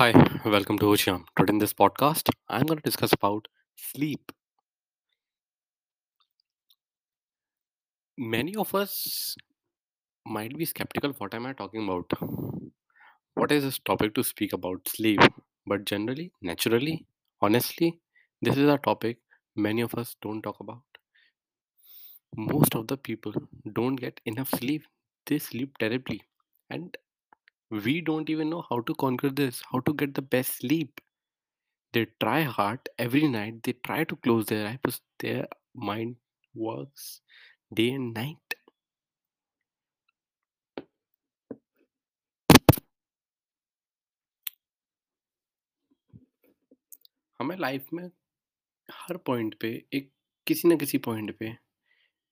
[0.00, 0.12] Hi,
[0.46, 1.26] welcome to Ocean.
[1.36, 4.32] Today in this podcast, I'm going to discuss about sleep.
[8.18, 9.34] Many of us
[10.26, 11.12] might be skeptical.
[11.18, 12.10] What am I talking about?
[13.34, 15.20] What is this topic to speak about sleep?
[15.66, 17.06] But generally, naturally,
[17.40, 17.98] honestly,
[18.40, 19.18] this is a topic
[19.56, 20.82] many of us don't talk about.
[22.36, 23.32] Most of the people
[23.72, 24.82] don't get enough sleep.
[25.26, 26.22] They sleep terribly,
[26.68, 26.96] and
[27.70, 29.62] we don't even know how to conquer this.
[29.72, 31.00] How to get the best sleep
[31.92, 33.62] They try hard every night.
[33.62, 36.16] They try to close their eyes, but their mind
[36.54, 37.20] works
[37.72, 38.54] day and night.
[47.40, 48.04] हमें life में
[48.88, 50.10] हर point पे एक
[50.46, 51.52] किसी न किसी point पे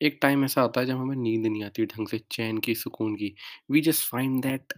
[0.00, 3.14] एक टाइम ऐसा आता है जब हमें नींद नहीं आती ढंग से चैन की सुकून
[3.16, 3.34] की
[3.70, 4.74] we just find that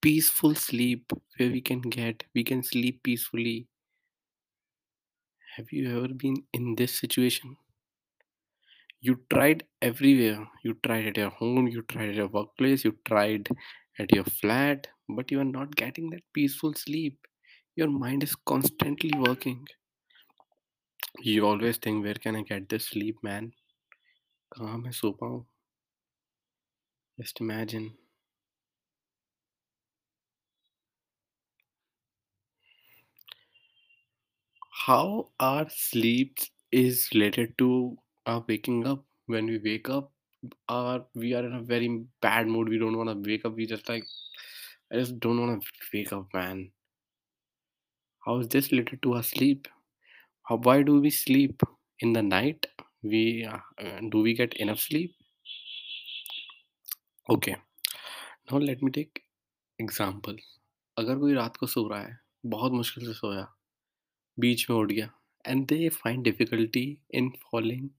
[0.00, 3.66] peaceful sleep where we can get we can sleep peacefully.
[5.56, 7.56] Have you ever been in this situation?
[9.00, 10.46] You tried everywhere.
[10.64, 13.48] You tried at your home you tried at your workplace you tried
[13.98, 17.18] at your flat but you are not getting that peaceful sleep.
[17.76, 19.66] Your mind is constantly working.
[21.20, 23.52] You always think where can i get this sleep man?
[24.54, 25.46] Calm is so
[27.18, 27.94] just imagine.
[34.88, 37.70] How our sleep is related to
[38.26, 40.12] our waking up when we wake up
[40.68, 41.88] our we are in a very
[42.22, 44.04] bad mood we don't want to wake up we just like
[44.92, 46.62] i just don't want to wake up man
[48.26, 49.68] how is this related to our sleep
[50.48, 51.62] How, why do we sleep
[52.00, 52.66] in the night?
[53.02, 55.14] We uh, uh, do we get enough sleep?
[57.28, 57.56] Okay.
[58.50, 59.20] Now let me take
[59.78, 60.38] example.
[60.98, 63.57] अगर कोई रात को सो रहा है बहुत मुश्किल से सोया
[64.39, 65.09] बीच में उठ गया
[65.47, 66.85] and they find difficulty
[67.21, 67.89] in falling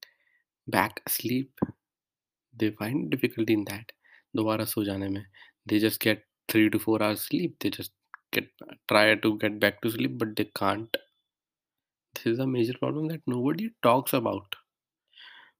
[0.78, 1.66] back asleep
[2.60, 3.92] they find difficulty in that
[4.36, 5.24] दोबारा सो जाने में
[5.72, 7.94] they just get three to four hours sleep they just
[8.38, 8.50] get
[8.92, 10.98] try to get back to sleep but they can't
[12.12, 14.56] this is a major problem that nobody talks about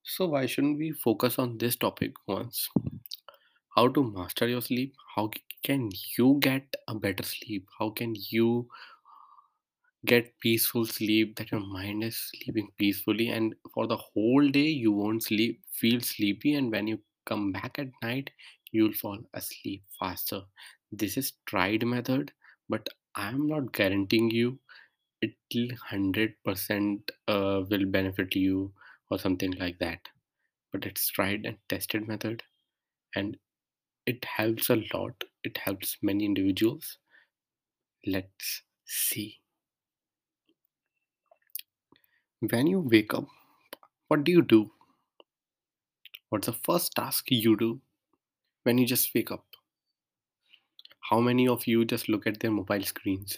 [0.02, 2.70] So why shouldn't we focus on this topic once?
[3.76, 4.96] How to master your sleep?
[5.14, 7.68] How c- can you get a better sleep?
[7.78, 8.68] How can you
[10.05, 14.91] get peaceful sleep that your mind is sleeping peacefully and for the whole day you
[14.91, 18.29] won't sleep feel sleepy and when you come back at night
[18.71, 20.41] you'll fall asleep faster.
[20.91, 22.33] This is tried method
[22.69, 24.59] but I'm not guaranteeing you
[25.21, 28.73] it will 100% uh, will benefit you
[29.09, 30.01] or something like that.
[30.71, 32.43] But it's tried and tested method
[33.15, 33.37] and
[34.05, 35.23] it helps a lot.
[35.43, 36.97] It helps many individuals.
[38.05, 39.38] Let's see
[42.41, 43.27] when you wake up
[44.09, 44.71] what do you do?
[46.29, 47.79] What's the first task you do
[48.63, 49.45] when you just wake up?
[51.11, 53.37] How many of you just look at their mobile screens?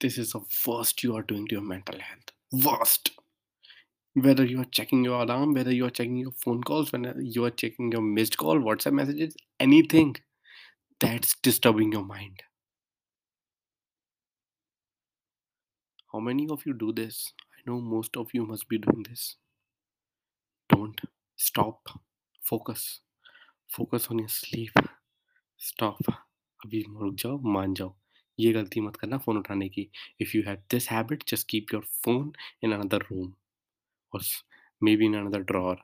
[0.00, 2.32] This is the worst you are doing to your mental health.
[2.50, 3.12] Worst.
[4.14, 7.44] Whether you are checking your alarm whether you are checking your phone calls when you
[7.44, 10.16] are checking your missed call whatsapp messages anything
[10.98, 12.42] that's disturbing your mind
[16.13, 17.33] How many of you do this?
[17.57, 19.35] I know most of you must be doing this.
[20.69, 20.99] Don't
[21.37, 21.87] stop.
[22.41, 22.99] Focus.
[23.67, 24.73] Focus on your sleep.
[25.69, 25.99] Stop.
[26.65, 27.95] अभी रुक जाओ मान जाओ
[28.39, 29.89] ये गलती मत करना phone उठाने की
[30.21, 32.31] if you have this habit just keep your phone
[32.63, 33.33] in another room
[34.17, 34.43] or s-
[34.87, 35.75] maybe in another drawer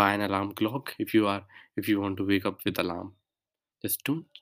[0.00, 1.40] buy an alarm clock if you are
[1.82, 3.10] if you want to wake up with alarm
[3.86, 4.40] just don't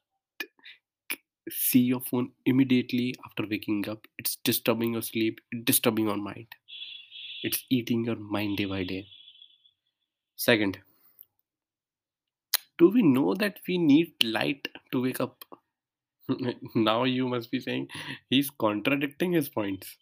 [1.54, 4.08] see your phone immediately after waking up.
[4.18, 6.48] It's disturbing your sleep it's disturbing your mind.
[7.44, 9.08] It's eating your mind day by day.
[10.36, 10.80] Second
[12.78, 15.46] do we know that we need light to wake up?
[16.76, 17.90] Now you must be saying
[18.30, 19.98] he's contradicting his points.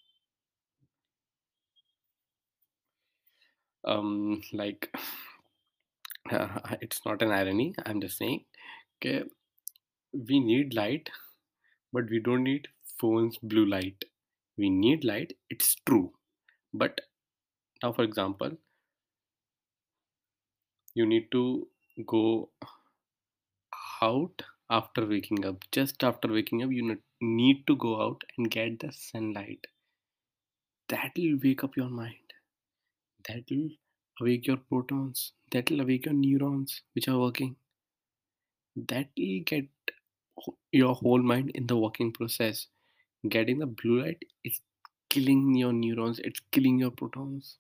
[3.84, 4.90] Um like
[6.82, 8.46] it's not an irony i'm just saying
[8.98, 9.24] okay
[10.30, 11.10] we need light
[11.94, 12.68] but we don't need
[13.00, 14.06] phone's blue light.
[14.58, 15.34] We need light.
[15.50, 16.14] It's true.
[16.74, 17.02] But
[17.84, 18.58] now for example
[20.94, 21.68] you need to
[22.06, 22.50] go
[24.02, 25.64] out after waking up.
[25.72, 29.68] Just after waking up you need to go out and get the sunlight.
[30.90, 32.34] That will wake up your mind.
[33.28, 33.70] That will
[34.20, 35.34] awake your protons.
[35.52, 37.56] That will awake your neurons which are working.
[38.76, 39.68] That will get
[40.72, 42.68] your whole mind in the working process.
[43.28, 44.62] Getting the blue light is
[45.10, 47.58] killing your neurons, it's killing your protons.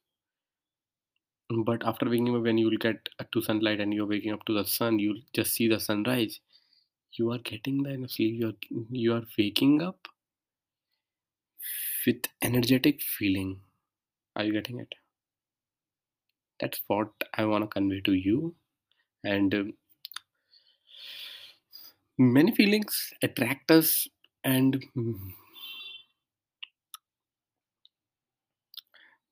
[1.65, 4.53] But after waking up, when you will get to sunlight and you're waking up to
[4.53, 6.39] the sun, you'll just see the sunrise.
[7.13, 8.39] You are getting the enough sleep.
[8.39, 8.53] You're
[8.89, 10.07] you are waking up
[12.07, 13.59] with energetic feeling.
[14.35, 14.93] Are you getting it?
[16.59, 18.55] That's what I want to convey to you.
[19.23, 19.73] And um,
[22.17, 24.07] many feelings attract us,
[24.43, 24.83] and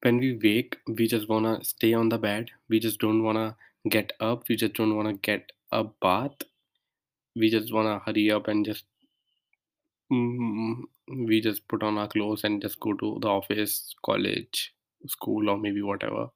[0.01, 2.51] when we wake, we just wanna stay on the bed.
[2.67, 3.55] We just don't wanna
[3.87, 4.49] get up.
[4.49, 6.35] We just don't wanna get a bath.
[7.35, 8.85] We just wanna hurry up and just
[10.11, 10.83] mm,
[11.27, 14.73] we just put on our clothes and just go to the office, college,
[15.07, 16.29] school, or maybe whatever.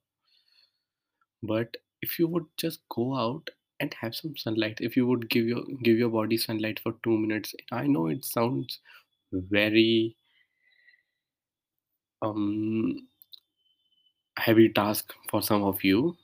[1.43, 5.45] But if you would just go out and have some sunlight, if you would give
[5.45, 8.79] your give your body sunlight for two minutes, I know it sounds
[9.31, 10.15] very
[12.21, 13.07] um
[14.37, 16.15] heavy task for some of you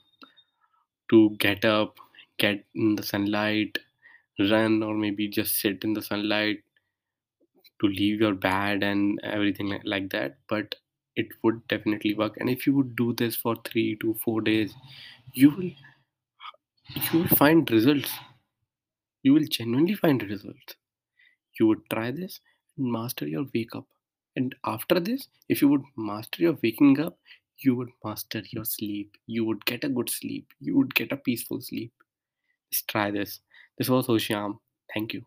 [1.10, 1.98] to get up,
[2.38, 3.78] get in the sunlight,
[4.38, 6.62] run, or maybe just sit in the sunlight
[7.80, 10.38] to leave your bed and everything like, that.
[10.48, 10.74] But
[11.16, 12.36] it would definitely work.
[12.38, 14.74] And if you would do this for three to four days,
[15.32, 15.70] you will
[16.94, 18.12] you will find results.
[19.22, 20.76] You will genuinely find results.
[21.58, 22.40] You would try this
[22.76, 23.86] and master your wake up.
[24.36, 27.18] And after this, if you would master your waking up,
[27.58, 29.16] you would master your sleep.
[29.26, 30.52] You would get a good sleep.
[30.60, 31.92] You would get a peaceful sleep.
[32.72, 33.40] Just try this.
[33.78, 34.60] This was Oshyam.
[34.94, 35.26] Thank you.